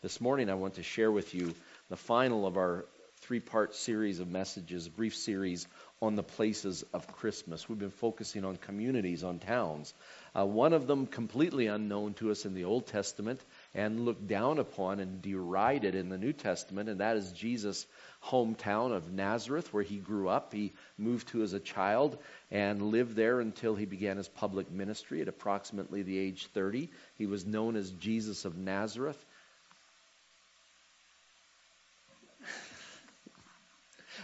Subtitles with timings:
[0.00, 1.52] This morning, I want to share with you
[1.88, 2.84] the final of our
[3.22, 5.66] three part series of messages, a brief series
[6.00, 7.68] on the places of Christmas.
[7.68, 9.92] We've been focusing on communities, on towns.
[10.36, 13.40] Uh, one of them completely unknown to us in the Old Testament
[13.74, 17.84] and looked down upon and derided in the New Testament, and that is Jesus'
[18.24, 20.52] hometown of Nazareth, where he grew up.
[20.52, 22.16] He moved to as a child
[22.52, 26.88] and lived there until he began his public ministry at approximately the age 30.
[27.16, 29.24] He was known as Jesus of Nazareth.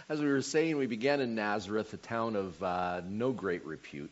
[0.07, 4.11] As we were saying, we began in Nazareth, a town of uh, no great repute.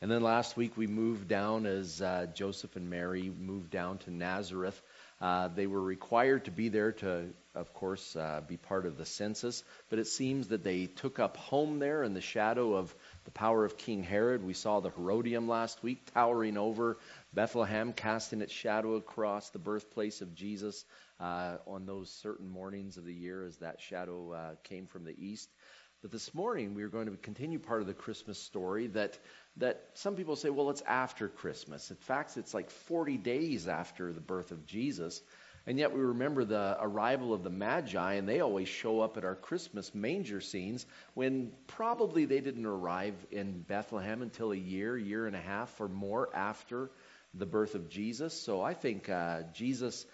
[0.00, 4.10] And then last week we moved down as uh, Joseph and Mary moved down to
[4.10, 4.80] Nazareth.
[5.20, 9.04] Uh, they were required to be there to, of course, uh, be part of the
[9.04, 12.94] census, but it seems that they took up home there in the shadow of
[13.26, 14.42] the power of King Herod.
[14.42, 16.96] We saw the Herodium last week towering over
[17.34, 20.86] Bethlehem, casting its shadow across the birthplace of Jesus
[21.20, 25.14] uh, on those certain mornings of the year as that shadow uh, came from the
[25.18, 25.48] east.
[26.02, 29.18] But this morning we are going to continue part of the Christmas story that
[29.56, 31.90] that some people say, well, it's after Christmas.
[31.90, 35.22] In fact, it's like 40 days after the birth of Jesus.
[35.66, 39.24] And yet we remember the arrival of the Magi, and they always show up at
[39.24, 45.26] our Christmas manger scenes when probably they didn't arrive in Bethlehem until a year, year
[45.26, 46.90] and a half or more after
[47.34, 48.40] the birth of Jesus.
[48.40, 50.06] So I think uh, Jesus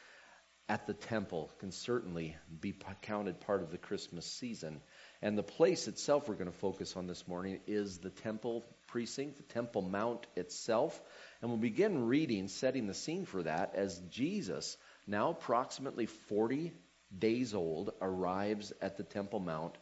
[0.68, 4.80] at the temple can certainly be counted part of the Christmas season.
[5.20, 9.38] And the place itself we're going to focus on this morning is the temple precinct,
[9.38, 11.00] the Temple Mount itself.
[11.40, 16.72] And we'll begin reading, setting the scene for that, as Jesus, now approximately 40
[17.18, 19.76] days old, arrives at the Temple Mount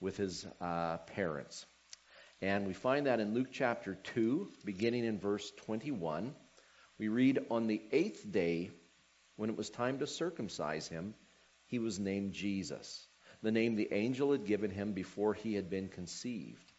[0.00, 1.64] with his uh, parents.
[2.42, 6.34] And we find that in Luke chapter 2, beginning in verse 21.
[6.98, 8.70] We read, On the eighth day,
[9.36, 11.14] when it was time to circumcise him,
[11.66, 13.06] he was named Jesus,
[13.42, 16.72] the name the angel had given him before he had been conceived.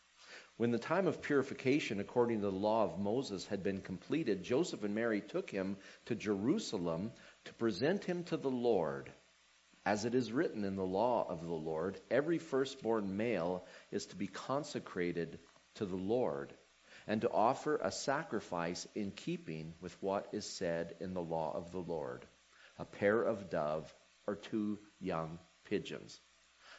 [0.57, 4.83] When the time of purification according to the law of Moses had been completed, Joseph
[4.83, 7.11] and Mary took him to Jerusalem
[7.45, 9.11] to present him to the Lord.
[9.85, 14.15] As it is written in the law of the Lord, every firstborn male is to
[14.15, 15.37] be consecrated
[15.75, 16.51] to the Lord
[17.05, 21.71] and to offer a sacrifice in keeping with what is said in the law of
[21.71, 22.25] the Lord
[22.79, 23.93] a pair of dove,
[24.27, 26.19] or two young pigeons.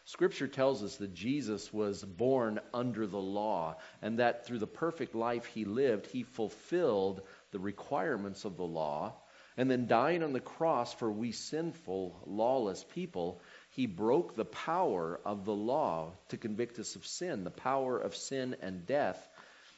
[0.04, 5.14] Scripture tells us that Jesus was born under the law, and that through the perfect
[5.14, 7.20] life he lived, he fulfilled
[7.50, 9.14] the requirements of the law.
[9.58, 15.20] And then dying on the cross for we sinful, lawless people, he broke the power
[15.24, 19.28] of the law to convict us of sin, the power of sin and death.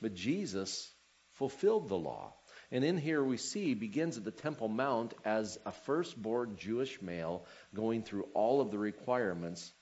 [0.03, 0.93] But Jesus
[1.33, 2.35] fulfilled the law.
[2.73, 7.45] And in here we see begins at the Temple Mount as a firstborn Jewish male
[7.75, 9.73] going through all of the requirements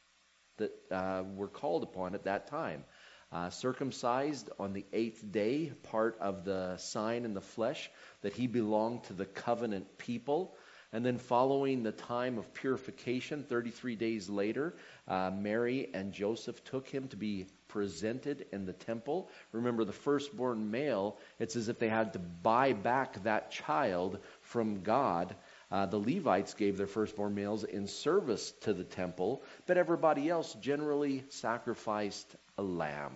[0.57, 2.85] that uh, were called upon at that time.
[3.31, 7.91] Uh, circumcised on the eighth day, part of the sign in the flesh
[8.23, 10.57] that he belonged to the covenant people.
[10.91, 14.75] And then, following the time of purification, 33 days later,
[15.07, 19.29] uh, Mary and Joseph took him to be presented in the temple.
[19.53, 24.83] Remember, the firstborn male, it's as if they had to buy back that child from
[24.83, 25.37] God.
[25.71, 30.55] Uh, the Levites gave their firstborn males in service to the temple, but everybody else
[30.55, 33.13] generally sacrificed a lamb.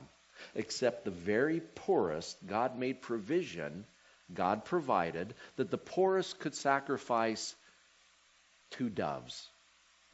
[0.54, 3.86] Except the very poorest, God made provision,
[4.34, 7.54] God provided, that the poorest could sacrifice
[8.72, 9.48] two doves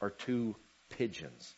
[0.01, 0.55] or two
[0.91, 1.55] pigeons.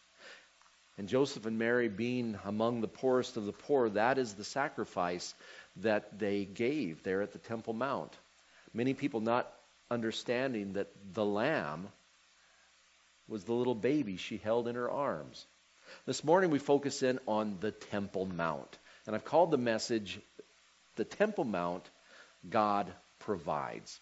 [0.96, 5.34] And Joseph and Mary being among the poorest of the poor, that is the sacrifice
[5.76, 8.12] that they gave there at the Temple Mount.
[8.74, 9.50] Many people not
[9.90, 11.88] understanding that the lamb
[13.28, 15.46] was the little baby she held in her arms.
[16.06, 18.78] This morning we focus in on the Temple Mount.
[19.06, 20.20] And I've called the message
[20.96, 21.88] The Temple Mount
[22.48, 23.98] God Provides.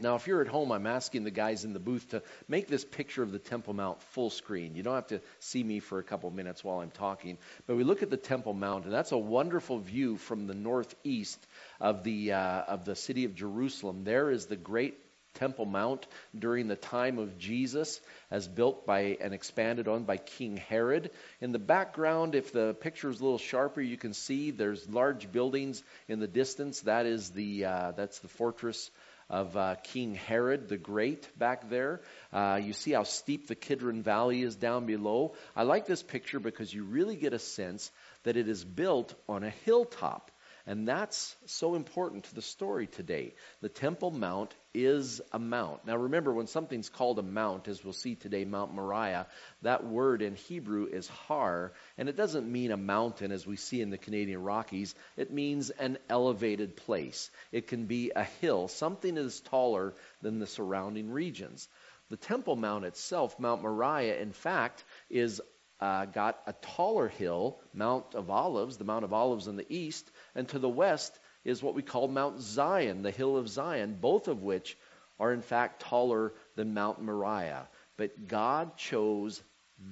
[0.00, 2.84] Now, if you're at home, I'm asking the guys in the booth to make this
[2.84, 4.76] picture of the Temple Mount full screen.
[4.76, 7.38] You don't have to see me for a couple minutes while I'm talking.
[7.66, 11.44] But we look at the Temple Mount, and that's a wonderful view from the northeast
[11.80, 14.04] of the, uh, of the city of Jerusalem.
[14.04, 14.98] There is the great
[15.34, 16.06] Temple Mount
[16.36, 21.10] during the time of Jesus, as built by and expanded on by King Herod.
[21.40, 25.30] In the background, if the picture is a little sharper, you can see there's large
[25.30, 26.80] buildings in the distance.
[26.82, 28.90] That is the uh, that's the fortress
[29.30, 32.00] of uh, King Herod the Great back there.
[32.32, 35.34] Uh, you see how steep the Kidron Valley is down below.
[35.54, 37.90] I like this picture because you really get a sense
[38.24, 40.30] that it is built on a hilltop.
[40.68, 43.32] And that's so important to the story today.
[43.62, 45.86] The Temple Mount is a mount.
[45.86, 49.28] Now remember, when something's called a mount, as we'll see today, Mount Moriah,
[49.62, 53.80] that word in Hebrew is har, and it doesn't mean a mountain as we see
[53.80, 54.94] in the Canadian Rockies.
[55.16, 57.30] It means an elevated place.
[57.50, 61.66] It can be a hill, something that is taller than the surrounding regions.
[62.10, 65.40] The Temple Mount itself, Mount Moriah, in fact, is
[65.80, 70.10] uh, got a taller hill, Mount of Olives, the Mount of Olives in the east,
[70.34, 74.28] and to the west is what we call Mount Zion, the hill of Zion, both
[74.28, 74.76] of which
[75.20, 77.68] are in fact taller than Mount Moriah.
[77.96, 79.42] But God chose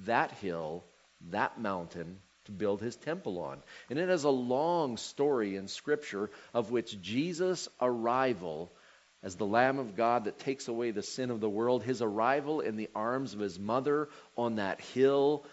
[0.05, 0.83] that hill,
[1.29, 3.61] that mountain, to build his temple on.
[3.89, 8.71] And it has a long story in Scripture of which Jesus' arrival
[9.23, 12.61] as the Lamb of God that takes away the sin of the world, his arrival
[12.61, 15.45] in the arms of his mother on that hill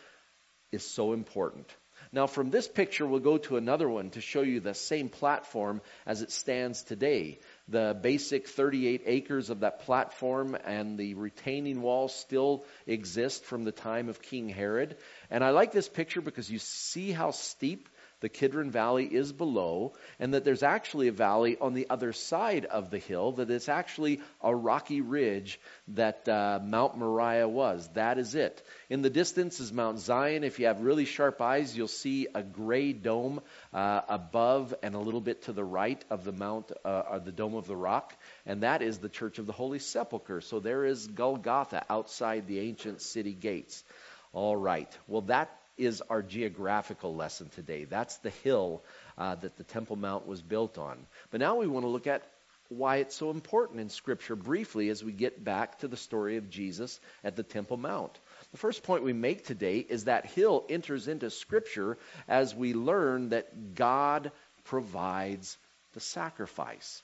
[0.75, 1.67] is so important.
[2.15, 5.81] Now, from this picture, we'll go to another one to show you the same platform
[6.07, 7.41] as it stands today.
[7.67, 13.73] The basic 38 acres of that platform and the retaining wall still exist from the
[13.73, 14.97] time of King Herod.
[15.29, 17.89] And I like this picture because you see how steep
[18.25, 22.65] the Kidron Valley is below, and that there's actually a valley on the other side
[22.65, 27.87] of the hill, that it's actually a rocky ridge that uh, Mount Moriah was.
[27.93, 28.63] That is it.
[28.89, 30.43] In the distance is Mount Zion.
[30.43, 33.43] If you have really sharp eyes, you'll see a gray dome
[33.75, 37.57] uh, above and a little bit to the right of the Mount, uh, the Dome
[37.57, 38.17] of the Rock,
[38.47, 40.41] and that is the Church of the Holy Sepulchre.
[40.41, 43.85] So there is Golgotha outside the ancient city gates.
[44.33, 44.91] All right.
[45.07, 47.85] Well, that is our geographical lesson today.
[47.85, 48.83] That's the hill
[49.19, 51.07] uh, that the Temple Mount was built on.
[51.31, 52.23] But now we want to look at
[52.69, 56.51] why it's so important in Scripture briefly as we get back to the story of
[56.51, 58.19] Jesus at the Temple Mount.
[58.53, 63.31] The first point we make today is that hill enters into Scripture as we learn
[63.31, 64.33] that God
[64.65, 65.57] provides
[65.93, 67.03] the sacrifice.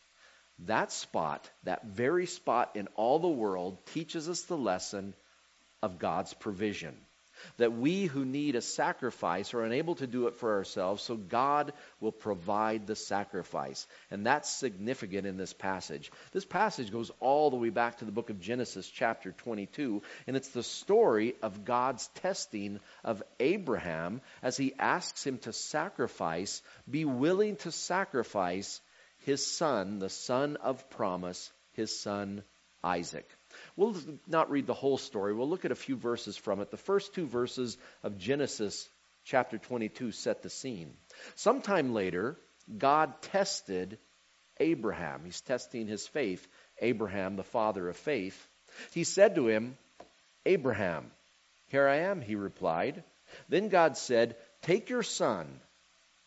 [0.67, 5.15] That spot, that very spot in all the world, teaches us the lesson
[5.83, 6.97] of God's provision
[7.57, 11.73] that we who need a sacrifice are unable to do it for ourselves, so God
[12.01, 13.87] will provide the sacrifice.
[14.11, 16.11] And that's significant in this passage.
[16.33, 20.37] This passage goes all the way back to the book of Genesis, chapter 22, and
[20.37, 27.05] it's the story of God's testing of Abraham as he asks him to sacrifice, be
[27.05, 28.81] willing to sacrifice
[29.25, 32.43] his son, the son of promise, his son
[32.83, 33.29] Isaac.
[33.81, 33.97] We'll
[34.27, 35.33] not read the whole story.
[35.33, 36.71] We'll look at a few verses from it.
[36.71, 38.87] The first two verses of Genesis
[39.25, 40.93] chapter 22 set the scene.
[41.37, 42.37] Sometime later,
[42.77, 43.97] God tested
[44.59, 45.23] Abraham.
[45.25, 46.47] He's testing his faith.
[46.83, 48.37] Abraham, the father of faith.
[48.93, 49.79] He said to him,
[50.45, 51.11] Abraham,
[51.69, 53.03] here I am, he replied.
[53.49, 55.59] Then God said, Take your son,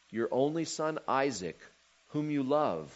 [0.10, 1.60] your only son Isaac,
[2.08, 2.92] whom you love,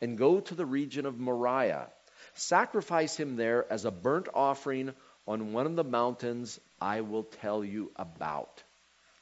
[0.00, 1.88] and go to the region of Moriah
[2.34, 4.94] Sacrifice him there as a burnt offering
[5.26, 8.62] on one of the mountains I will tell you about.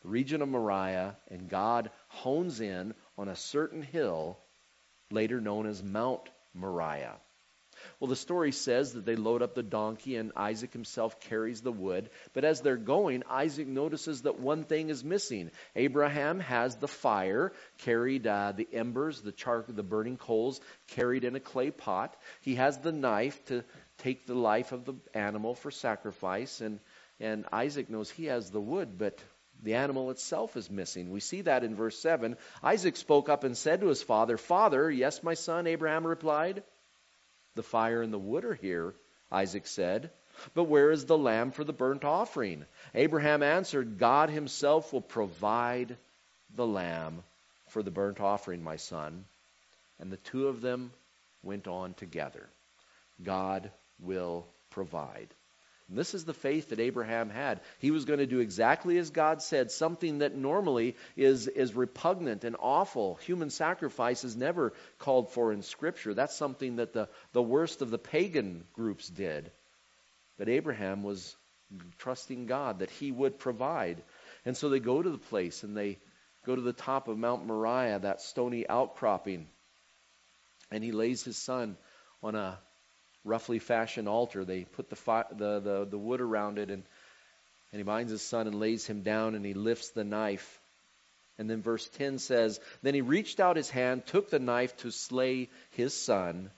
[0.02, 4.38] The region of Moriah, and God hones in on a certain hill,
[5.10, 7.16] later known as Mount Moriah.
[7.98, 11.72] Well, the story says that they load up the donkey and Isaac himself carries the
[11.72, 12.10] wood.
[12.32, 15.50] But as they're going, Isaac notices that one thing is missing.
[15.76, 21.36] Abraham has the fire carried, uh, the embers, the char, the burning coals carried in
[21.36, 22.16] a clay pot.
[22.40, 23.64] He has the knife to
[23.98, 26.60] take the life of the animal for sacrifice.
[26.60, 26.80] And,
[27.20, 29.18] and Isaac knows he has the wood, but
[29.62, 31.10] the animal itself is missing.
[31.10, 32.36] We see that in verse 7.
[32.62, 36.62] Isaac spoke up and said to his father, Father, yes, my son, Abraham replied.
[37.58, 38.94] The fire and the wood are here,
[39.32, 40.10] Isaac said.
[40.54, 42.64] But where is the lamb for the burnt offering?
[42.94, 45.96] Abraham answered, God himself will provide
[46.54, 47.24] the lamb
[47.70, 49.24] for the burnt offering, my son.
[49.98, 50.92] And the two of them
[51.42, 52.46] went on together.
[53.24, 55.26] God will provide.
[55.88, 57.60] And this is the faith that Abraham had.
[57.78, 62.44] He was going to do exactly as God said, something that normally is, is repugnant
[62.44, 63.14] and awful.
[63.22, 66.12] Human sacrifice is never called for in Scripture.
[66.12, 69.50] That's something that the, the worst of the pagan groups did.
[70.36, 71.34] But Abraham was
[71.98, 74.02] trusting God that he would provide.
[74.44, 75.98] And so they go to the place and they
[76.44, 79.48] go to the top of Mount Moriah, that stony outcropping.
[80.70, 81.78] And he lays his son
[82.22, 82.58] on a
[83.28, 84.44] roughly fashioned altar.
[84.44, 86.82] They put the, fi- the, the, the wood around it, and,
[87.72, 90.60] and he binds his son and lays him down, and he lifts the knife.
[91.38, 94.90] And then verse 10 says, Then he reached out his hand, took the knife to
[94.90, 96.50] slay his son.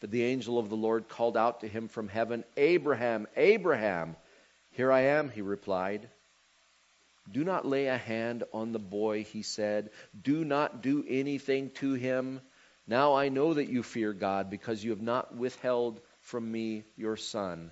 [0.00, 4.16] But the angel of the Lord called out to him from heaven, Abraham, Abraham.
[4.72, 6.08] Here I am, he replied.
[7.30, 9.90] Do not lay a hand on the boy, he said.
[10.20, 12.40] Do not do anything to him.
[12.92, 17.16] Now I know that you fear God because you have not withheld from me your
[17.16, 17.70] son,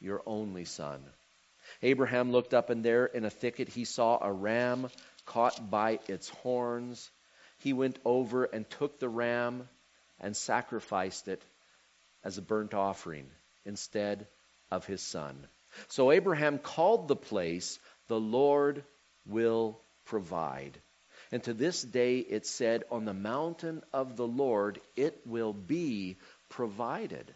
[0.00, 1.04] your only son.
[1.82, 4.88] Abraham looked up, and there in a thicket he saw a ram
[5.26, 7.10] caught by its horns.
[7.58, 9.68] He went over and took the ram
[10.18, 11.42] and sacrificed it
[12.22, 13.26] as a burnt offering
[13.66, 14.26] instead
[14.70, 15.46] of his son.
[15.88, 17.78] So Abraham called the place,
[18.08, 18.82] The Lord
[19.26, 20.80] will provide.
[21.32, 26.16] And to this day it said, On the mountain of the Lord it will be
[26.48, 27.34] provided.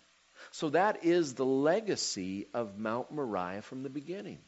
[0.53, 4.39] So that is the legacy of Mount Moriah from the beginning.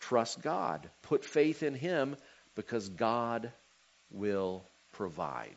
[0.00, 2.16] Trust God, put faith in Him
[2.54, 3.52] because God
[4.10, 5.56] will provide.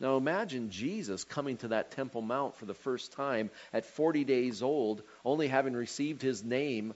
[0.00, 4.62] Now imagine Jesus coming to that Temple Mount for the first time at 40 days
[4.62, 6.94] old, only having received his name,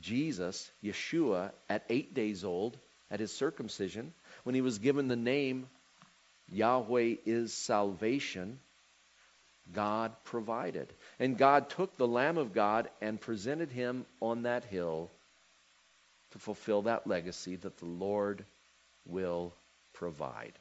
[0.00, 2.76] Jesus, Yeshua, at 8 days old
[3.10, 4.12] at his circumcision,
[4.44, 5.66] when he was given the name
[6.50, 8.58] Yahweh is salvation.
[9.72, 10.92] God provided.
[11.18, 15.10] And God took the Lamb of God and presented him on that hill
[16.32, 18.44] to fulfill that legacy that the Lord
[19.06, 19.54] will
[19.94, 20.52] provide.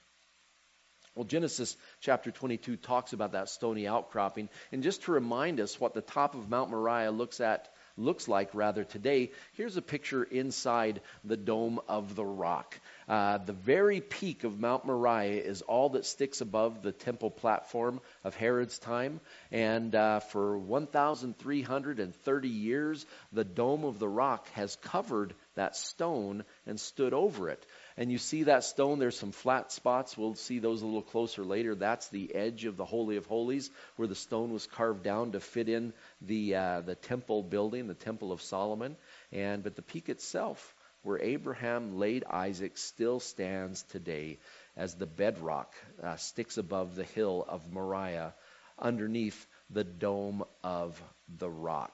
[1.16, 4.50] Well, Genesis chapter 22 talks about that stony outcropping.
[4.72, 8.50] And just to remind us what the top of Mount Moriah looks at looks like
[8.54, 12.80] rather today, here's a picture inside the dome of the rock.
[13.08, 18.00] Uh, the very peak of Mount Moriah is all that sticks above the temple platform
[18.24, 19.20] of Herod's time.
[19.52, 26.80] And uh, for 1,330 years, the dome of the rock has covered that stone and
[26.80, 27.66] stood over it.
[27.98, 30.18] And you see that stone, there's some flat spots.
[30.18, 31.76] We'll see those a little closer later.
[31.76, 35.40] That's the edge of the Holy of Holies where the stone was carved down to
[35.40, 38.96] fit in the, uh, the temple building, the Temple of Solomon.
[39.32, 40.74] And, but the peak itself,
[41.04, 44.40] where Abraham laid Isaac, still stands today
[44.76, 48.34] as the bedrock uh, sticks above the hill of Moriah
[48.80, 51.02] underneath the dome of
[51.38, 51.94] the rock.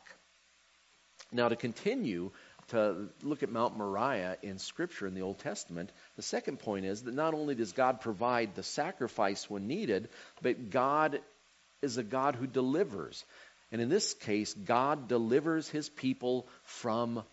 [1.32, 2.32] Now, to continue
[2.70, 7.04] to look at Mount Moriah in Scripture in the Old Testament, the second point is
[7.04, 10.10] that not only does God provide the sacrifice when needed,
[10.42, 11.20] but God
[11.82, 13.24] is a God who delivers.
[13.72, 17.24] And in this case, God delivers his people from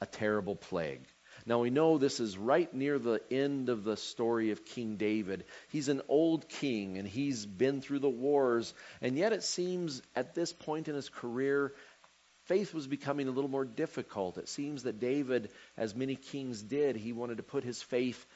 [0.00, 1.06] a terrible plague.
[1.46, 5.44] Now we know this is right near the end of the story of King David.
[5.70, 10.34] He's an old king and he's been through the wars, and yet it seems at
[10.34, 11.72] this point in his career
[12.48, 14.38] faith was becoming a little more difficult.
[14.38, 18.26] It seems that David, as many kings did, he wanted to put his faith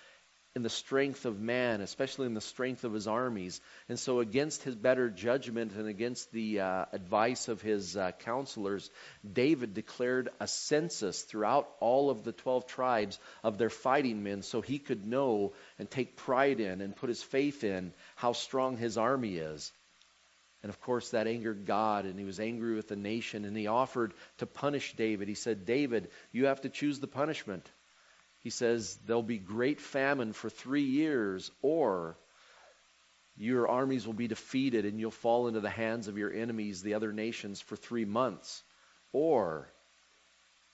[0.54, 3.60] in the strength of man, especially in the strength of his armies.
[3.88, 8.90] And so, against his better judgment and against the uh, advice of his uh, counselors,
[9.30, 14.60] David declared a census throughout all of the 12 tribes of their fighting men so
[14.60, 18.98] he could know and take pride in and put his faith in how strong his
[18.98, 19.72] army is.
[20.62, 23.66] And of course, that angered God, and he was angry with the nation, and he
[23.66, 25.26] offered to punish David.
[25.26, 27.68] He said, David, you have to choose the punishment.
[28.40, 32.16] He says, There'll be great famine for three years, or
[33.36, 36.94] your armies will be defeated and you'll fall into the hands of your enemies, the
[36.94, 38.62] other nations, for three months.
[39.12, 39.68] Or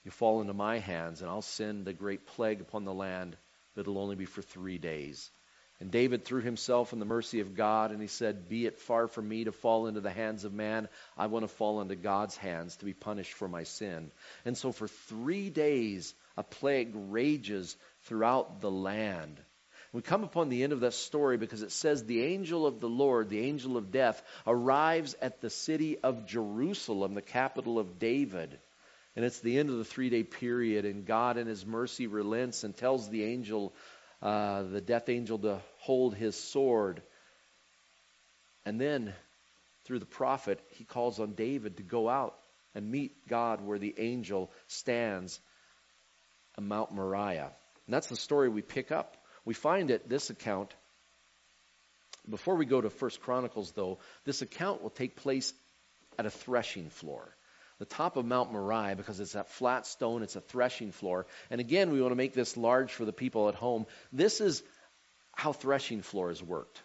[0.03, 3.37] you fall into my hands, and I'll send a great plague upon the land,
[3.73, 5.29] but it'll only be for three days.
[5.79, 9.07] And David threw himself in the mercy of God, and he said, Be it far
[9.07, 10.89] from me to fall into the hands of man.
[11.17, 14.11] I want to fall into God's hands to be punished for my sin.
[14.43, 19.39] And so for three days, a plague rages throughout the land.
[19.93, 22.89] We come upon the end of that story because it says the angel of the
[22.89, 28.59] Lord, the angel of death, arrives at the city of Jerusalem, the capital of David.
[29.15, 32.63] And it's the end of the three day period, and God in his mercy relents
[32.63, 33.73] and tells the angel
[34.21, 37.01] uh, the death angel to hold his sword.
[38.65, 39.13] And then,
[39.85, 42.35] through the prophet, he calls on David to go out
[42.75, 45.39] and meet God where the angel stands
[46.57, 47.51] on Mount Moriah.
[47.85, 49.17] And that's the story we pick up.
[49.45, 50.73] We find it, this account,
[52.29, 55.53] before we go to First Chronicles, though, this account will take place
[56.19, 57.33] at a threshing floor
[57.79, 61.25] the top of Mount Moriah because it's that flat stone, it's a threshing floor.
[61.49, 63.85] And again, we want to make this large for the people at home.
[64.11, 64.61] This is
[65.33, 66.81] how threshing floors worked.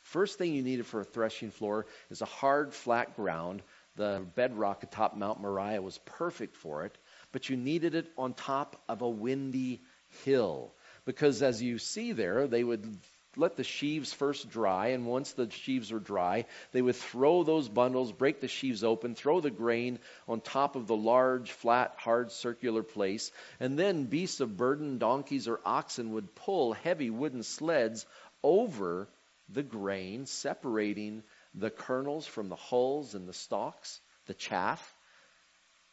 [0.00, 3.62] First thing you needed for a threshing floor is a hard, flat ground.
[3.96, 6.96] The bedrock atop Mount Moriah was perfect for it,
[7.32, 9.82] but you needed it on top of a windy
[10.24, 10.72] hill.
[11.04, 12.98] Because as you see there, they would
[13.36, 17.68] let the sheaves first dry, and once the sheaves were dry, they would throw those
[17.68, 22.32] bundles, break the sheaves open, throw the grain on top of the large, flat, hard,
[22.32, 28.04] circular place, and then beasts of burden, donkeys or oxen, would pull heavy wooden sleds
[28.42, 29.08] over
[29.48, 31.22] the grain, separating
[31.54, 34.94] the kernels from the hulls and the stalks, the chaff.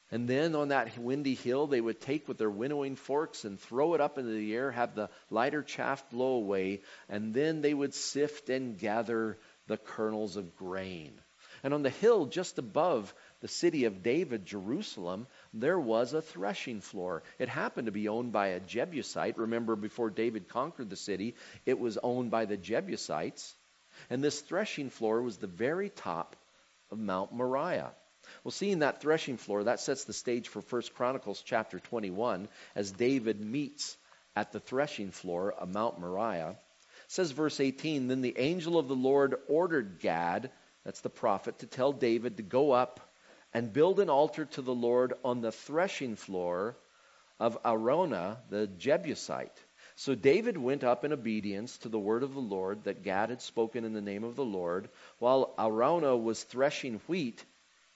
[0.10, 3.94] And then on that windy hill, they would take with their winnowing forks and throw
[3.94, 7.94] it up into the air, have the lighter chaff blow away, and then they would
[7.94, 9.38] sift and gather
[9.68, 11.20] the kernels of grain.
[11.62, 16.80] And on the hill just above the city of David, Jerusalem, there was a threshing
[16.80, 17.24] floor.
[17.38, 19.38] It happened to be owned by a Jebusite.
[19.38, 21.36] Remember, before David conquered the city,
[21.66, 23.54] it was owned by the Jebusites.
[24.10, 26.36] And this threshing floor was the very top
[26.92, 27.92] of Mount Moriah.
[28.48, 32.94] Well, seeing that threshing floor, that sets the stage for 1 Chronicles chapter 21 as
[32.94, 33.98] David meets
[34.38, 36.52] at the threshing floor of Mount Moriah.
[36.52, 40.50] It says verse 18, Then the angel of the Lord ordered Gad,
[40.86, 43.14] that's the prophet, to tell David to go up
[43.54, 46.78] and build an altar to the Lord on the threshing floor
[47.42, 49.62] of Araunah the Jebusite.
[49.98, 53.42] So David went up in obedience to the word of the Lord that Gad had
[53.42, 54.88] spoken in the name of the Lord.
[55.20, 57.44] While Araunah was threshing wheat,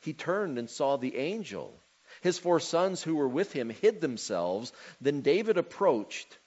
[0.02, 1.80] he turned and saw the angel.
[2.22, 4.74] His four sons who were with him hid themselves.
[5.00, 6.38] Then David approached.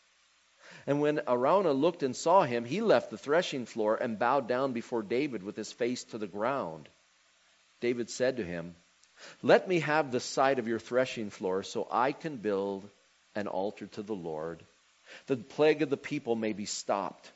[0.86, 4.72] And when Araunah looked and saw him, he left the threshing floor and bowed down
[4.72, 6.88] before David with his face to the ground.
[7.80, 8.74] David said to him,
[9.42, 12.88] Let me have the site of your threshing floor so I can build
[13.34, 14.62] an altar to the Lord.
[15.26, 17.30] The plague of the people may be stopped.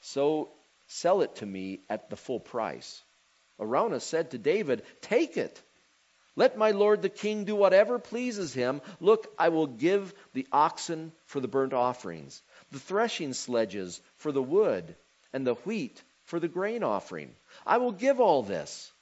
[0.00, 0.50] So
[0.86, 3.02] sell it to me at the full price.
[3.60, 5.62] Araunah said to David, Take it.
[6.36, 8.80] Let my lord the king do whatever pleases him.
[9.00, 14.42] Look, I will give the oxen for the burnt offerings, the threshing sledges for the
[14.42, 14.94] wood,
[15.32, 17.34] and the wheat for the grain offering.
[17.66, 18.92] I will give all this.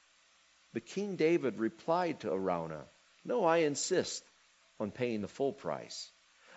[0.73, 2.87] But King David replied to Araunah,
[3.25, 4.25] No, I insist
[4.81, 6.11] on paying the full price.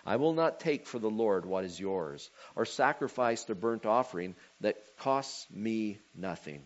[0.05, 4.35] I will not take for the Lord what is yours, or sacrifice the burnt offering
[4.61, 6.63] that costs me nothing.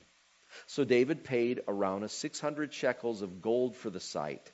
[0.68, 4.52] So David paid Araunah 600 shekels of gold for the site.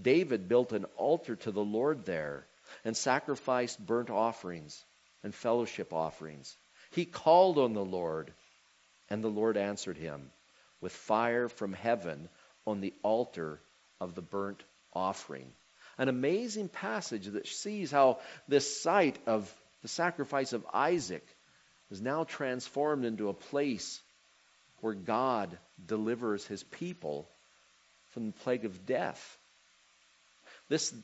[0.00, 2.46] David built an altar to the Lord there
[2.84, 4.84] and sacrificed burnt offerings
[5.22, 6.56] and fellowship offerings.
[6.90, 8.32] He called on the Lord,
[9.08, 10.30] and the Lord answered him
[10.80, 12.28] with fire from heaven
[12.66, 13.60] on the altar
[14.00, 15.52] of the burnt offering.
[15.98, 21.26] An amazing passage that sees how this site of the sacrifice of Isaac
[21.90, 24.00] is now transformed into a place
[24.86, 27.28] where God delivers his people
[28.12, 29.36] from the plague of death.
[30.68, 30.94] This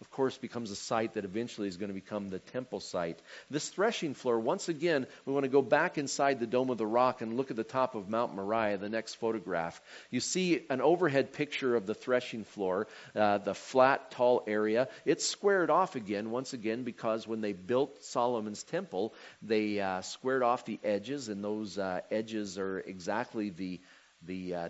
[0.00, 3.18] of course, becomes a site that eventually is going to become the temple site.
[3.50, 6.86] This threshing floor, once again, we want to go back inside the Dome of the
[6.86, 9.80] Rock and look at the top of Mount Moriah, the next photograph.
[10.10, 14.88] You see an overhead picture of the threshing floor, uh, the flat, tall area.
[15.04, 20.44] It's squared off again, once again, because when they built Solomon's temple, they uh, squared
[20.44, 23.80] off the edges, and those uh, edges are exactly the
[24.22, 24.68] the uh,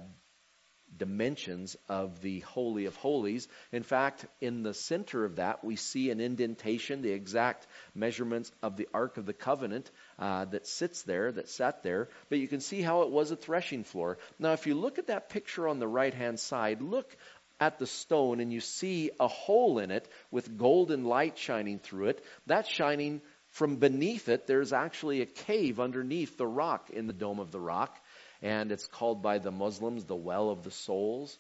[0.96, 3.48] dimensions of the Holy of Holies.
[3.72, 8.77] In fact, in the center of that, we see an indentation, the exact measurements of
[8.77, 12.09] the Ark of the Covenant uh, that sits there, that sat there.
[12.29, 14.18] But you can see how it was a threshing floor.
[14.38, 17.16] Now, if you look at that picture on the right hand side, look
[17.61, 22.07] at the stone and you see a hole in it with golden light shining through
[22.07, 22.24] it.
[22.46, 23.20] That's shining
[23.51, 24.46] from beneath it.
[24.46, 27.98] There's actually a cave underneath the rock in the dome of the rock
[28.42, 31.38] and it's called by the Muslims the well of the souls.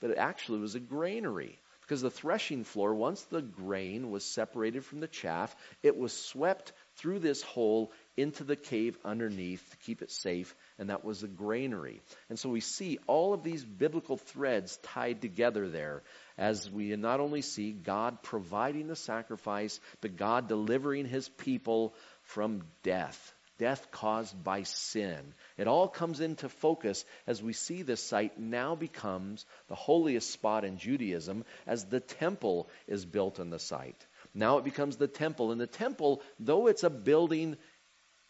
[0.00, 1.58] But it actually was a granary.
[1.82, 6.72] Because the threshing floor, once the grain was separated from the chaff, it was swept
[6.96, 11.28] through this hole into the cave underneath to keep it safe, and that was a
[11.28, 12.00] granary.
[12.30, 16.02] And so we see all of these biblical threads tied together there
[16.38, 22.62] as we not only see God providing the sacrifice, but God delivering his people from
[22.82, 25.34] death death caused by sin.
[25.56, 30.64] It all comes into focus as we see this site now becomes the holiest spot
[30.64, 34.06] in Judaism as the temple is built on the site.
[34.34, 35.52] Now it becomes the temple.
[35.52, 37.56] And the temple, though it's a building,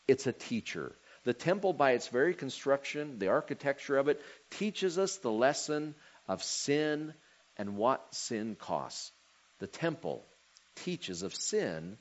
[0.07, 0.95] it's a teacher.
[1.25, 5.95] The temple, by its very construction, the architecture of it, teaches us the lesson
[6.29, 7.15] of sin
[7.57, 9.11] and what sin costs.
[9.59, 10.27] The temple
[10.77, 11.97] teaches of sin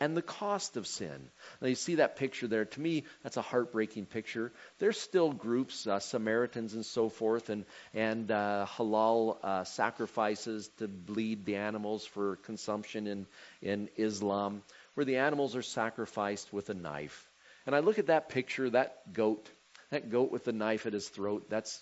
[0.00, 1.30] and the cost of sin.
[1.60, 2.64] Now you see that picture there.
[2.64, 4.52] To me, that's a heartbreaking picture.
[4.78, 10.88] There's still groups, uh, Samaritans and so forth, and and uh, halal uh, sacrifices to
[10.88, 13.26] bleed the animals for consumption in
[13.62, 14.62] in Islam,
[14.94, 17.30] where the animals are sacrificed with a knife.
[17.66, 19.48] And I look at that picture, that goat,
[19.90, 21.80] that goat with the knife at his throat, that's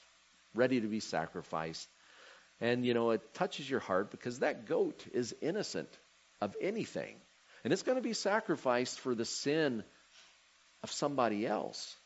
[0.54, 1.88] ready to be sacrificed.
[2.60, 5.88] And, you know, it touches your heart because that goat is innocent
[6.40, 7.16] of anything.
[7.64, 9.84] And it's going to be sacrificed for the sin
[10.82, 11.96] of somebody else.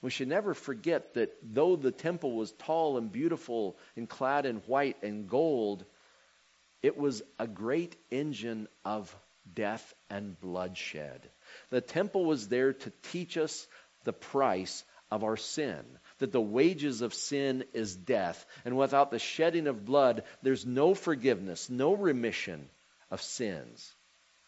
[0.00, 4.56] We should never forget that though the temple was tall and beautiful and clad in
[4.58, 5.84] white and gold,
[6.82, 9.14] it was a great engine of
[9.52, 11.28] death and bloodshed.
[11.70, 13.66] The temple was there to teach us
[14.04, 15.84] the price of our sin,
[16.18, 20.94] that the wages of sin is death, and without the shedding of blood, there's no
[20.94, 22.68] forgiveness, no remission
[23.10, 23.92] of sins.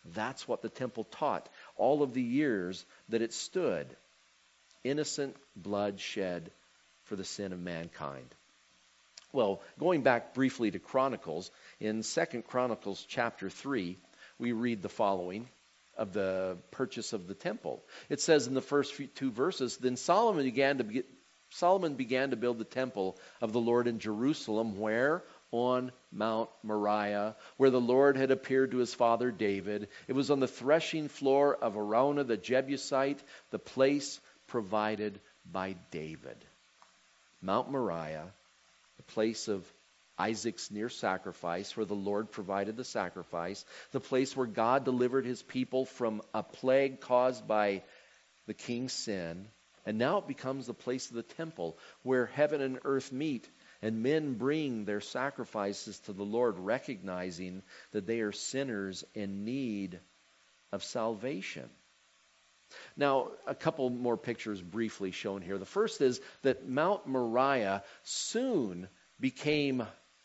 [0.05, 3.87] That's what the temple taught all of the years that it stood.
[4.83, 6.51] Innocent blood shed
[7.05, 8.35] for the sin of mankind.
[9.33, 13.97] Well, going back briefly to Chronicles, in 2 Chronicles chapter 3,
[14.39, 15.49] we read the following
[15.97, 17.83] of the purchase of the temple.
[18.09, 21.03] It says in the first few, two verses, then Solomon began to be,
[21.51, 27.37] Solomon began to build the temple of the Lord in Jerusalem, where on Mount Moriah,
[27.57, 29.89] where the Lord had appeared to his father David.
[30.09, 36.37] It was on the threshing floor of Araunah the Jebusite, the place provided by David.
[37.43, 38.33] Mount Moriah,
[38.97, 39.65] the place of
[40.19, 45.43] Isaac's near sacrifice, where the Lord provided the sacrifice, the place where God delivered his
[45.43, 47.83] people from a plague caused by
[48.47, 49.49] the king's sin.
[49.90, 53.50] And now it becomes the place of the temple where heaven and earth meet
[53.83, 59.98] and men bring their sacrifices to the Lord, recognizing that they are sinners in need
[60.70, 61.68] of salvation.
[62.96, 65.59] Now, a couple more pictures briefly shown here.
[65.59, 68.87] The first is that Mount Moriah soon
[69.18, 69.85] became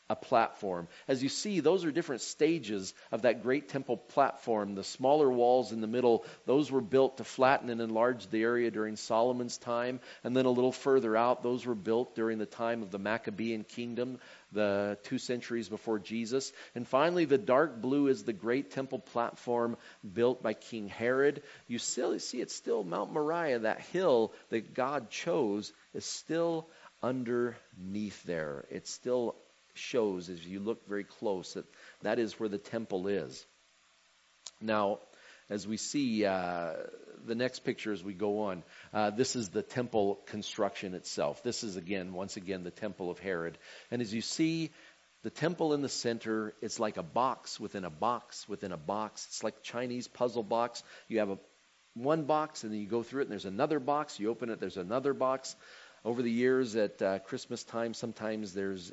[0.09, 0.87] a platform.
[1.07, 4.75] As you see, those are different stages of that great temple platform.
[4.75, 8.69] The smaller walls in the middle, those were built to flatten and enlarge the area
[8.69, 9.99] during Solomon's time.
[10.23, 13.63] And then a little further out, those were built during the time of the Maccabean
[13.63, 14.19] kingdom,
[14.51, 16.53] the two centuries before Jesus.
[16.75, 19.75] And finally, the dark blue is the great temple platform
[20.13, 21.41] built by King Herod.
[21.67, 26.67] You still see it's still Mount Moriah, that hill that God chose, is still
[27.01, 28.65] underneath there.
[28.69, 29.35] It's still
[29.75, 31.65] shows as you look very close that
[32.01, 33.45] that is where the temple is.
[34.61, 34.99] Now,
[35.49, 36.73] as we see uh,
[37.25, 41.43] the next picture as we go on, uh, this is the temple construction itself.
[41.43, 43.57] This is again, once again, the temple of Herod.
[43.91, 44.71] And as you see,
[45.23, 49.25] the temple in the center, it's like a box within a box within a box.
[49.29, 50.83] It's like Chinese puzzle box.
[51.07, 51.39] You have a
[51.95, 54.19] one box, and then you go through it, and there's another box.
[54.19, 55.55] You open it, there's another box.
[56.03, 58.91] Over the years at uh, Christmas time, sometimes there's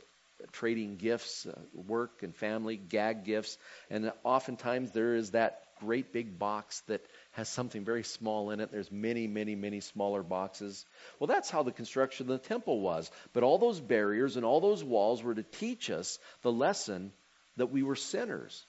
[0.51, 3.59] trading gifts, uh, work and family, gag gifts,
[3.91, 8.71] and oftentimes there is that great big box that has something very small in it.
[8.71, 10.85] There's many, many, many smaller boxes.
[11.19, 13.11] Well, that's how the construction of the temple was.
[13.33, 17.13] But all those barriers and all those walls were to teach us the lesson
[17.57, 18.65] that we were sinners,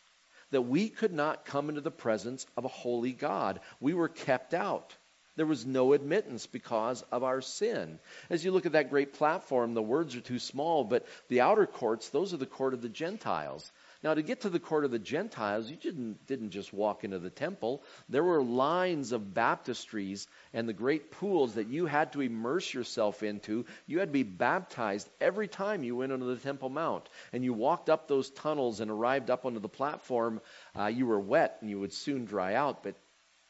[0.52, 3.60] that we could not come into the presence of a holy God.
[3.80, 4.96] We were kept out.
[5.36, 8.00] There was no admittance because of our sin.
[8.30, 11.66] As you look at that great platform, the words are too small, but the outer
[11.66, 13.72] courts, those are the court of the Gentiles.
[14.04, 17.20] Now, to get to the court of the Gentiles, you didn't, didn't just walk into
[17.20, 17.84] the temple.
[18.10, 23.24] There were lines of baptistries and the great pools that you had to immerse yourself
[23.24, 23.66] into.
[23.88, 27.08] You had to be baptized every time you went onto the Temple Mount.
[27.32, 30.42] And you walked up those tunnels and arrived up onto the platform.
[30.78, 32.96] Uh, you were wet and you would soon dry out, but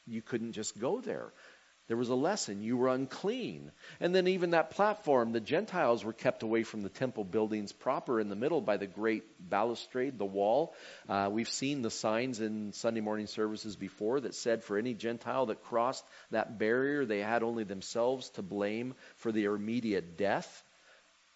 [0.06, 1.32] you couldn't just go there.
[1.88, 2.64] There was a lesson.
[2.64, 3.72] You were unclean.
[4.00, 8.22] And then, even that platform, the Gentiles were kept away from the temple buildings proper
[8.22, 10.74] in the middle by the great balustrade, the wall.
[11.10, 15.48] Uh, we've seen the signs in Sunday morning services before that said for any Gentile
[15.48, 20.64] that crossed that barrier, they had only themselves to blame for their immediate death.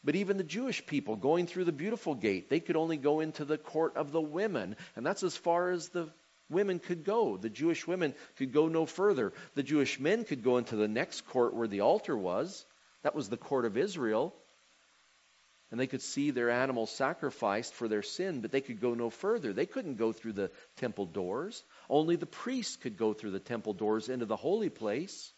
[0.03, 3.43] But even the Jewish people going through the beautiful gate, they could only go into
[3.43, 4.77] the court of the women.
[4.95, 6.07] And that's as far as the
[6.49, 7.37] women could go.
[7.37, 9.33] The Jewish women could go no further.
[9.55, 12.65] The Jewish men could go into the next court where the altar was.
[13.03, 14.33] That was the court of Israel.
[15.69, 19.09] And they could see their animals sacrificed for their sin, but they could go no
[19.09, 19.51] further.
[19.51, 21.61] They couldn't go through the temple doors.
[21.89, 25.33] Only the priests could go through the temple doors into the holy place.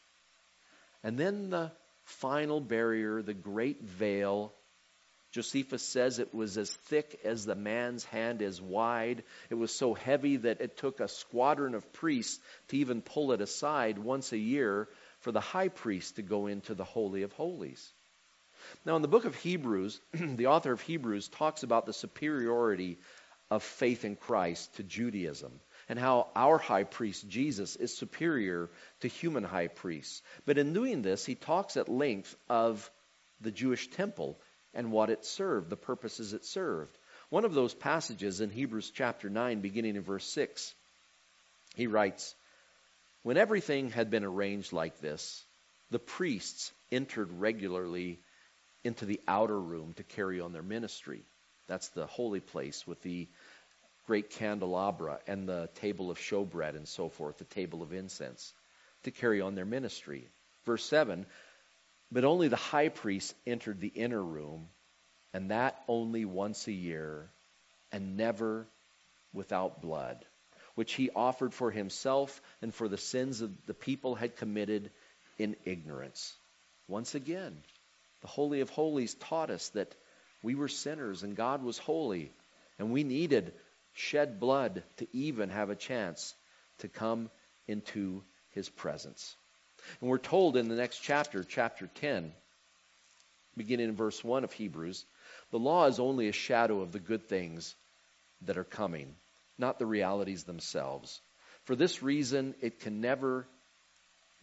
[1.04, 1.72] And then the
[2.04, 4.54] final barrier, the great veil,
[5.32, 9.24] Josephus says it was as thick as the man's hand is wide.
[9.50, 12.40] It was so heavy that it took a squadron of priests
[12.70, 14.90] to even pull it aside once a year
[15.20, 17.94] for the high priest to go into the Holy of Holies.
[18.86, 22.98] Now, in the book of Hebrews, the author of Hebrews talks about the superiority
[23.52, 25.60] of faith in Christ to Judaism.
[25.88, 28.70] and how our high priest, Jesus, is superior
[29.02, 30.22] to human high priests.
[30.46, 32.90] But in doing this, he talks at length of
[33.42, 34.40] the Jewish temple
[34.74, 36.98] and what it served, the purposes it served.
[37.30, 40.74] One of those passages in Hebrews chapter 9, beginning in verse 6,
[41.76, 42.36] he writes,
[43.24, 45.44] When everything had been arranged like this,
[45.92, 48.20] the priests entered regularly
[48.84, 51.24] into the outer room to carry on their ministry.
[51.68, 53.28] That's the holy place with the
[54.08, 58.54] great candelabra and the table of showbread and so forth, the table of incense,
[59.04, 60.28] to carry on their ministry.
[60.66, 61.26] Verse 7
[62.12, 64.70] But only the high priest entered the inner room,
[65.34, 67.30] and that only once a year,
[67.92, 68.68] and never
[69.32, 70.26] without blood,
[70.74, 74.90] which he offered for himself and for the sins of the people had committed
[75.38, 76.36] in ignorance.
[76.88, 77.62] Once again,
[78.22, 79.94] the Holy of Holies taught us that
[80.42, 82.32] we were sinners and God was holy,
[82.80, 83.54] and we needed
[83.94, 86.34] shed blood to even have a chance
[86.80, 87.30] to come
[87.68, 89.36] into his presence.
[90.02, 92.32] And we're told in the next chapter, chapter 10,
[93.58, 95.06] beginning in verse 1 of Hebrews,
[95.52, 97.76] the law is only a shadow of the good things
[98.44, 99.16] that are coming,
[99.58, 101.20] not the realities themselves.
[101.66, 103.46] For this reason, it can never.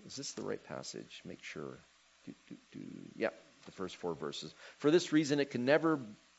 [0.06, 1.22] Is this the right passage?
[1.24, 1.78] Make sure.
[2.24, 2.80] Do, do, do.
[3.16, 3.34] Yep,
[3.66, 4.54] the first four verses.
[4.78, 5.98] For this reason, it can never,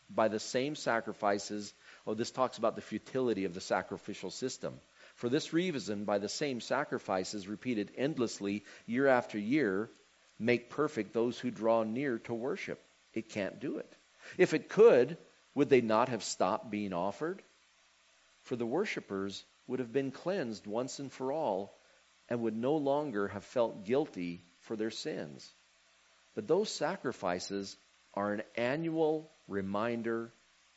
[0.09, 1.73] by the same sacrifices,
[2.05, 4.79] oh, this talks about the futility of the sacrificial system.
[5.17, 9.89] For this reason, by the same sacrifices repeated endlessly year after year,
[10.37, 12.79] make perfect those who draw near to worship.
[13.13, 13.91] It can't do it.
[14.37, 15.17] If it could,
[15.55, 17.41] would they not have stopped being offered?
[18.43, 21.75] For the worshippers would have been cleansed once and for all
[22.29, 25.51] and would no longer have felt guilty for their sins.
[26.35, 27.75] But those sacrifices
[28.13, 30.31] are an annual reminder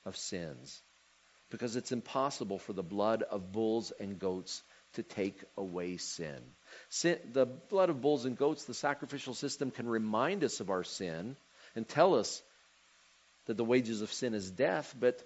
[0.07, 0.81] of sins
[1.51, 4.63] because it's impossible for the blood of bulls and goats
[4.95, 6.39] to take away sin.
[6.89, 7.19] sin.
[7.33, 11.37] The blood of bulls and goats, the sacrificial system, can remind us of our sin
[11.77, 12.43] and tell us
[13.47, 15.23] that the wages of sin is death, but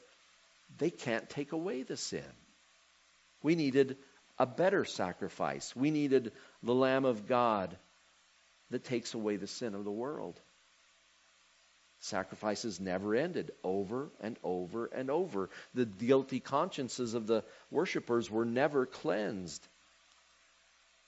[0.78, 2.24] they can't take away the sin.
[3.42, 3.96] We needed
[4.38, 5.74] a better sacrifice.
[5.76, 6.32] We needed
[6.62, 7.76] the Lamb of God
[8.70, 10.40] that takes away the sin of the world.
[12.05, 15.49] Sacrifices never ended, over and over and over.
[15.73, 19.67] The guilty consciences of the worshippers were never cleansed.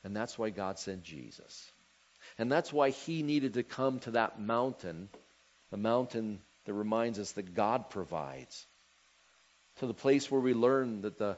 [0.05, 1.71] And that's why God sent Jesus.
[2.39, 5.11] And that's why he needed to come to that mountain,
[5.71, 8.67] the mountain that reminds us that God provides,
[9.81, 11.37] to the place where we learn that the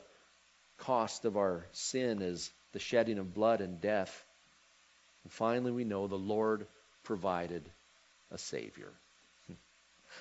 [0.79, 4.25] cost of our sin is the shedding of blood and death.
[5.25, 6.65] And finally, we know the Lord
[7.03, 7.69] provided
[8.31, 8.93] a Savior.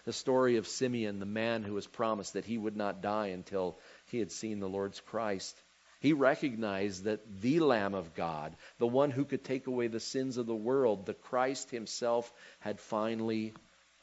[0.05, 3.79] The story of Simeon, the man who was promised that he would not die until
[4.07, 5.62] he had seen the Lord's Christ.
[5.99, 10.38] He recognized that the Lamb of God, the one who could take away the sins
[10.38, 13.53] of the world, the Christ himself, had finally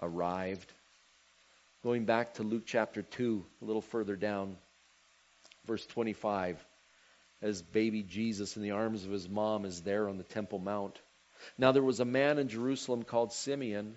[0.02, 0.72] arrived.
[1.82, 4.56] Going back to Luke chapter 2, a little further down,
[5.66, 6.64] verse 25,
[7.42, 10.98] as baby Jesus in the arms of his mom is there on the Temple Mount.
[11.58, 13.96] Now there was a man in Jerusalem called Simeon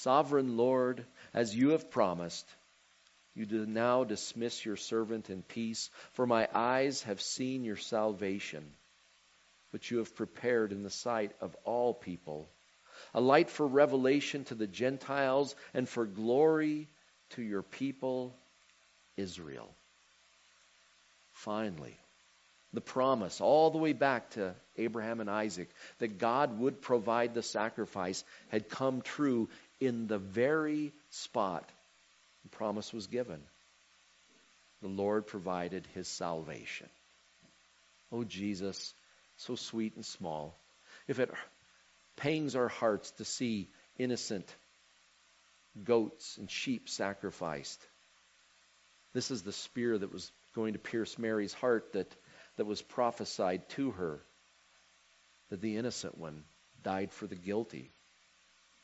[0.00, 2.46] Sovereign Lord, as you have promised,
[3.34, 8.74] you do now dismiss your servant in peace, for my eyes have seen your salvation,
[9.70, 12.46] which you have prepared in the sight of all people,
[13.14, 16.88] a light for revelation to the Gentiles and for glory
[17.30, 18.34] to your people,
[19.16, 19.74] Israel.
[21.32, 21.96] Finally,
[22.74, 27.42] the promise all the way back to Abraham and Isaac that God would provide the
[27.42, 29.48] sacrifice had come true
[29.80, 31.68] in the very spot
[32.42, 33.40] the promise was given.
[34.82, 36.88] The Lord provided his salvation.
[38.12, 38.94] Oh, Jesus,
[39.38, 40.56] so sweet and small.
[41.08, 41.30] If it
[42.16, 44.54] pangs our hearts to see innocent
[45.82, 47.80] goats and sheep sacrificed,
[49.12, 52.14] this is the spear that was going to pierce Mary's heart that,
[52.56, 54.20] that was prophesied to her
[55.50, 56.44] that the innocent one
[56.82, 57.90] died for the guilty.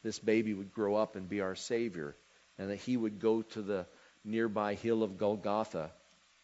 [0.03, 2.17] This baby would grow up and be our Savior,
[2.59, 3.87] and that he would go to the
[4.25, 5.91] nearby hill of Golgotha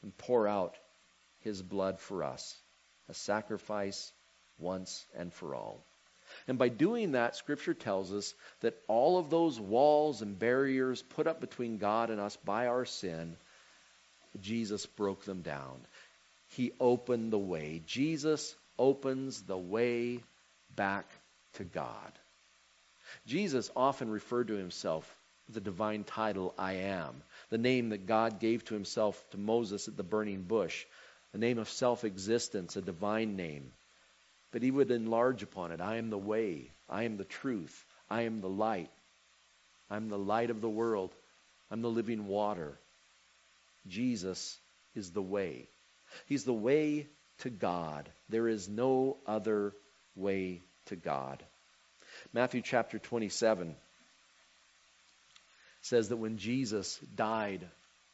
[0.03, 0.77] and pour out
[1.41, 2.57] his blood for us,
[3.09, 4.13] a sacrifice
[4.59, 5.85] once and for all.
[6.47, 11.27] And by doing that, Scripture tells us that all of those walls and barriers put
[11.27, 13.37] up between God and us by our sin,
[14.41, 15.81] Jesus broke them down.
[16.49, 17.83] He opened the way.
[17.87, 20.21] Jesus opens the way
[20.75, 21.07] back
[21.55, 22.13] to God.
[23.27, 25.19] Jesus often referred to himself
[25.51, 29.97] the divine title, I am, the name that God gave to himself to Moses at
[29.97, 30.85] the burning bush,
[31.33, 33.73] the name of self existence, a divine name.
[34.51, 38.23] But he would enlarge upon it I am the way, I am the truth, I
[38.23, 38.91] am the light,
[39.91, 41.15] I'm the light of the world,
[41.71, 42.79] I'm the living water.
[43.87, 44.59] Jesus
[44.95, 45.69] is the way.
[46.27, 47.07] He's the way
[47.39, 48.09] to God.
[48.29, 49.73] There is no other
[50.15, 51.43] way to God.
[52.35, 53.75] Matthew chapter 27
[55.81, 57.67] says that when Jesus died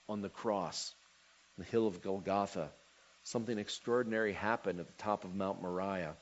[0.09, 0.95] on the cross,
[1.59, 2.69] the hill of Golgotha,
[3.25, 6.15] something extraordinary happened at the top of Mount Moriah.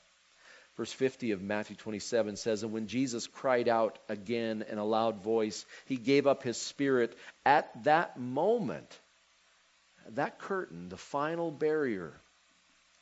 [0.78, 5.22] Verse 50 of Matthew 27 says, And when Jesus cried out again in a loud
[5.22, 7.14] voice, he gave up his spirit.
[7.44, 8.98] At that moment,
[10.14, 12.14] that curtain, the final barrier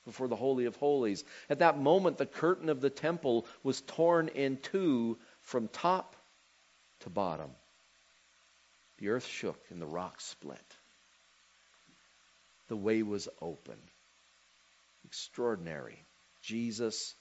[0.04, 4.28] before the Holy of Holies, at that moment, the curtain of the temple was torn
[4.28, 6.16] in two from top
[7.00, 7.50] to bottom.
[8.98, 10.58] The earth shook and the rocks split.
[12.68, 13.78] The way was open.
[15.04, 16.04] Extraordinary.
[16.42, 17.14] Jesus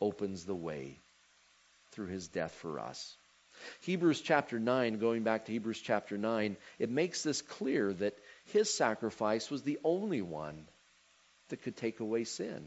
[0.00, 0.98] opens the way
[1.92, 3.16] through his death for us.
[3.80, 8.72] Hebrews chapter 9, going back to Hebrews chapter 9, it makes this clear that his
[8.72, 10.66] sacrifice was the only one
[11.48, 12.66] that could take away sin.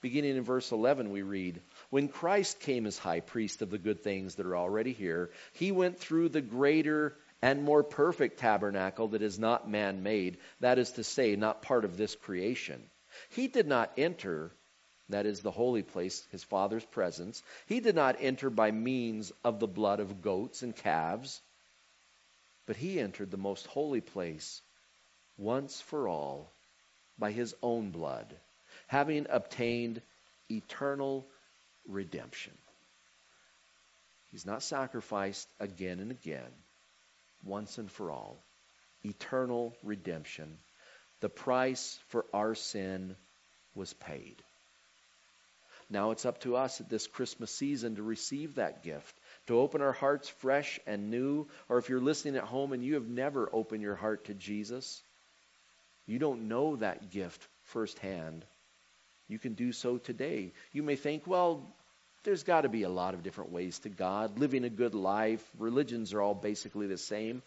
[0.00, 1.60] Beginning in verse 11, we read,
[1.90, 5.72] When Christ came as high priest of the good things that are already here, he
[5.72, 10.92] went through the greater and more perfect tabernacle that is not man made, that is
[10.92, 12.82] to say, not part of this creation.
[13.30, 14.52] He did not enter,
[15.08, 17.42] that is the holy place, his Father's presence.
[17.66, 21.40] He did not enter by means of the blood of goats and calves,
[22.66, 24.62] but he entered the most holy place
[25.36, 26.52] once for all
[27.18, 28.26] by his own blood,
[28.86, 30.00] having obtained
[30.50, 31.26] eternal
[31.86, 32.52] redemption.
[34.30, 36.52] He's not sacrificed again and again
[37.44, 38.36] once and for all.
[39.04, 40.58] Eternal redemption.
[41.20, 43.16] The price for our sin
[43.74, 44.42] was paid.
[45.90, 49.80] Now it's up to us at this Christmas season to receive that gift, to open
[49.80, 51.46] our hearts fresh and new.
[51.68, 55.02] Or if you're listening at home and you have never opened your heart to Jesus,
[56.08, 58.44] you don't know that gift firsthand.
[59.28, 60.52] You can do so today.
[60.72, 61.76] You may think, well,
[62.24, 64.38] there's got to be a lot of different ways to God.
[64.38, 67.42] Living a good life, religions are all basically the same.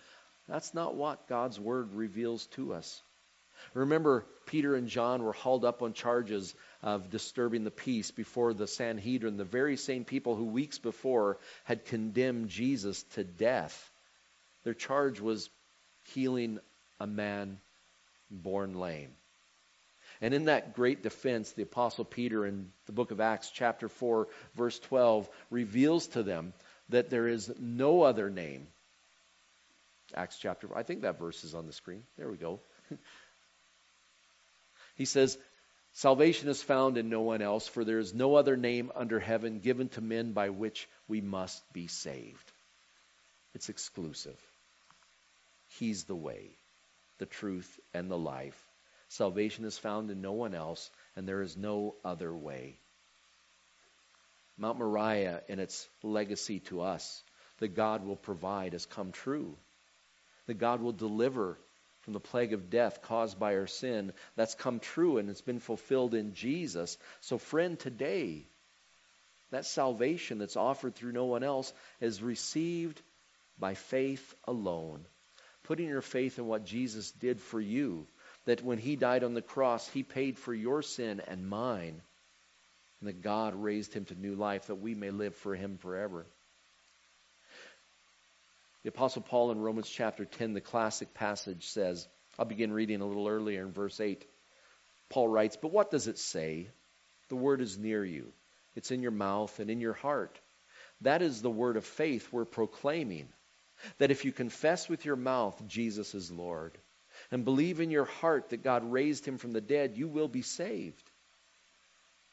[0.47, 3.01] That's not what God's Word reveals to us.
[3.73, 8.67] Remember, Peter and John were hauled up on charges of disturbing the peace before the
[8.67, 13.91] Sanhedrin, the very same people who weeks before had condemned Jesus to death.
[14.63, 15.49] Their charge was
[16.13, 16.59] healing
[16.99, 17.59] a man
[18.31, 19.11] born lame.
[20.21, 24.27] And in that great defense, the Apostle Peter in the book of Acts, chapter 4,
[24.55, 26.53] verse 12, reveals to them
[26.89, 28.67] that there is no other name.
[30.13, 30.77] Acts chapter 4.
[30.77, 32.03] I think that verse is on the screen.
[32.17, 32.59] There we go.
[34.95, 35.37] he says,
[35.93, 39.59] Salvation is found in no one else, for there is no other name under heaven
[39.59, 42.51] given to men by which we must be saved.
[43.53, 44.39] It's exclusive.
[45.79, 46.57] He's the way,
[47.21, 48.59] the truth, and the life.
[49.07, 52.79] Salvation is found in no one else, and there is no other way.
[54.57, 57.23] Mount Moriah and its legacy to us
[57.59, 59.55] that God will provide has come true.
[60.47, 61.59] That God will deliver
[61.99, 64.13] from the plague of death caused by our sin.
[64.35, 66.97] That's come true and it's been fulfilled in Jesus.
[67.19, 68.47] So, friend, today,
[69.51, 72.99] that salvation that's offered through no one else is received
[73.59, 75.05] by faith alone.
[75.71, 78.05] Putting your faith in what Jesus did for you
[78.43, 82.01] that when he died on the cross, he paid for your sin and mine,
[82.99, 86.25] and that God raised him to new life that we may live for him forever.
[88.83, 92.05] The Apostle Paul in Romans chapter 10, the classic passage says,
[92.37, 94.25] I'll begin reading a little earlier in verse 8.
[95.07, 96.67] Paul writes, But what does it say?
[97.29, 98.33] The word is near you,
[98.75, 100.37] it's in your mouth and in your heart.
[100.99, 103.29] That is the word of faith we're proclaiming.
[103.97, 106.77] That if you confess with your mouth Jesus is Lord,
[107.31, 110.41] and believe in your heart that God raised him from the dead, you will be
[110.41, 111.03] saved.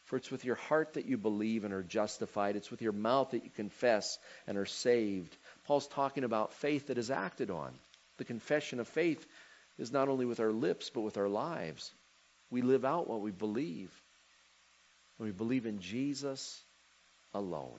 [0.04, 2.56] For it's with your heart that you believe and are justified.
[2.56, 5.36] It's with your mouth that you confess and are saved.
[5.66, 7.74] Paul's talking about faith that is acted on.
[8.16, 9.26] The confession of faith
[9.76, 11.92] is not only with our lips, but with our lives.
[12.50, 13.92] we live out what we believe.
[15.18, 16.62] And we believe in Jesus
[17.34, 17.78] alone.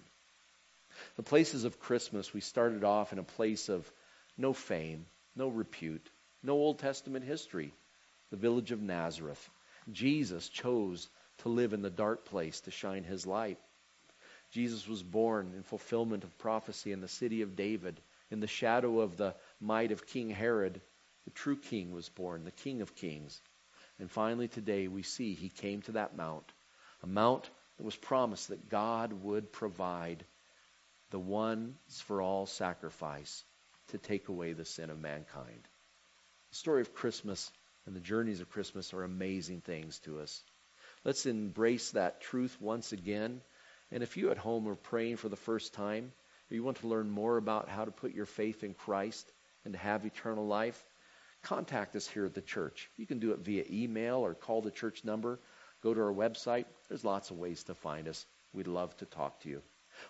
[1.15, 3.91] The places of Christmas, we started off in a place of
[4.37, 6.09] no fame, no repute,
[6.43, 7.73] no Old Testament history,
[8.31, 9.49] the village of Nazareth.
[9.91, 13.59] Jesus chose to live in the dark place to shine his light.
[14.51, 17.99] Jesus was born in fulfillment of prophecy in the city of David.
[18.31, 20.81] In the shadow of the might of King Herod,
[21.25, 23.41] the true king was born, the King of kings.
[23.99, 26.51] And finally, today, we see he came to that mount,
[27.03, 30.23] a mount that was promised that God would provide
[31.12, 33.43] the once for all sacrifice
[33.89, 35.68] to take away the sin of mankind.
[36.51, 37.51] The story of Christmas
[37.86, 40.43] and the journeys of Christmas are amazing things to us.
[41.03, 43.41] Let's embrace that truth once again.
[43.91, 46.12] And if you at home are praying for the first time,
[46.51, 49.32] or you want to learn more about how to put your faith in Christ
[49.66, 50.84] and to have eternal life,
[51.43, 52.89] contact us here at the church.
[52.97, 55.39] You can do it via email or call the church number.
[55.82, 56.66] Go to our website.
[56.89, 58.26] There's lots of ways to find us.
[58.53, 59.62] We'd love to talk to you.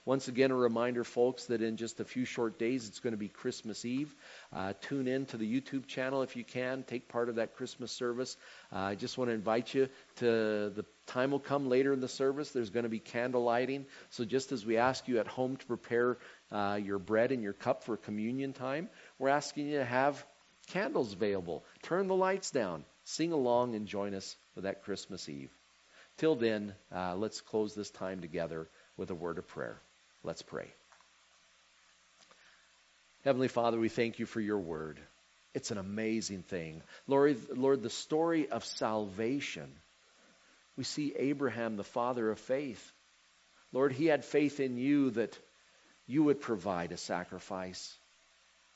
[0.06, 3.18] Once again, a reminder, folks, that in just a few short days it's going to
[3.18, 4.14] be Christmas Eve.
[4.54, 6.84] Uh, tune in to the YouTube channel if you can.
[6.84, 8.38] Take part of that Christmas service.
[8.74, 10.26] Uh, I just want to invite you to
[10.70, 12.52] the time will come later in the service.
[12.52, 13.86] There's going to be candle lighting.
[14.12, 16.18] So just as we ask you at home to prepare
[16.52, 20.24] uh, your bread and your cup for communion time, we're asking you to have
[20.68, 21.66] candles available.
[21.84, 22.86] Turn the lights down.
[23.06, 25.52] Sing along and join us for that Christmas Eve.
[26.18, 28.70] Till then, uh, let's close this time together
[29.00, 29.80] with a word of prayer.
[30.24, 30.68] Let's pray.
[33.24, 35.00] Heavenly Father, we thank you for your word.
[35.54, 36.84] It's an amazing thing.
[37.08, 39.72] Lord, Lord, the story of salvation.
[40.76, 42.94] We see Abraham, the father of faith.
[43.72, 45.38] Lord, he had faith in you that
[46.06, 47.98] you would provide a sacrifice.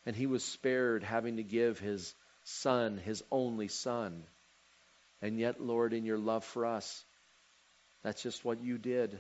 [0.06, 2.16] And he was spared having to give his
[2.46, 4.24] son, his only son.
[5.22, 7.04] And yet, Lord, in your love for us,
[8.04, 9.20] that's just what you did.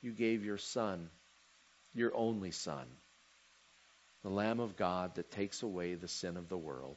[0.00, 1.10] You gave your Son,
[1.94, 2.86] your only Son,
[4.22, 6.96] the Lamb of God that takes away the sin of the world.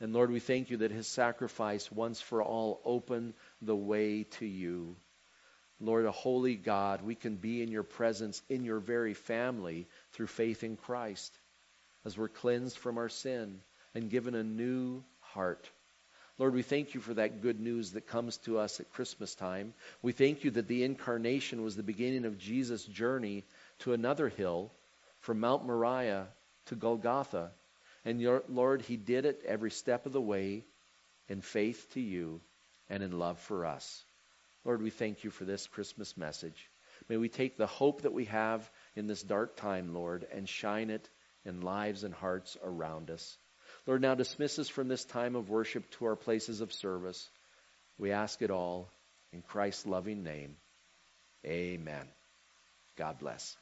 [0.00, 4.46] And Lord, we thank you that his sacrifice once for all opened the way to
[4.46, 4.96] you.
[5.78, 10.26] Lord, a holy God, we can be in your presence in your very family through
[10.28, 11.34] faith in Christ
[12.04, 13.60] as we're cleansed from our sin
[13.94, 15.68] and given a new heart.
[16.40, 19.74] Lord, we thank you for that good news that comes to us at Christmas time.
[20.00, 23.44] We thank you that the incarnation was the beginning of Jesus' journey
[23.80, 24.72] to another hill
[25.18, 26.28] from Mount Moriah
[26.64, 27.50] to Golgotha.
[28.06, 30.64] And your, Lord, he did it every step of the way
[31.28, 32.40] in faith to you
[32.88, 34.02] and in love for us.
[34.64, 36.70] Lord, we thank you for this Christmas message.
[37.10, 38.66] May we take the hope that we have
[38.96, 41.06] in this dark time, Lord, and shine it
[41.44, 43.36] in lives and hearts around us.
[43.86, 47.28] Lord, now dismiss us from this time of worship to our places of service.
[47.98, 48.88] We ask it all
[49.32, 50.56] in Christ's loving name.
[51.44, 52.06] Amen.
[52.96, 53.56] God bless.